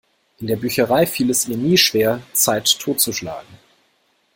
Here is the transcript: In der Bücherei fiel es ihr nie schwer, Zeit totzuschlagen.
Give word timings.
In 0.39 0.47
der 0.47 0.55
Bücherei 0.55 1.05
fiel 1.05 1.29
es 1.29 1.47
ihr 1.47 1.57
nie 1.57 1.77
schwer, 1.77 2.23
Zeit 2.33 2.79
totzuschlagen. 2.79 3.59